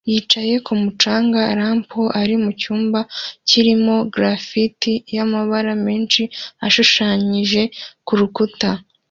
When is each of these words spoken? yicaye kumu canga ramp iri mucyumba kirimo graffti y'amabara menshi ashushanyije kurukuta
yicaye 0.11 0.53
kumu 0.65 0.89
canga 1.01 1.41
ramp 1.59 1.89
iri 2.21 2.35
mucyumba 2.43 2.99
kirimo 3.49 3.95
graffti 4.13 4.93
y'amabara 5.15 5.71
menshi 5.85 6.21
ashushanyije 6.65 7.61
kurukuta 8.07 8.69